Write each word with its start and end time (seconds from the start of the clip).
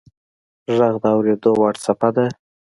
•ږغ 0.75 0.93
د 1.03 1.05
اورېدو 1.15 1.51
وړ 1.59 1.73
څپه 1.83 2.09
ده. 2.15 2.25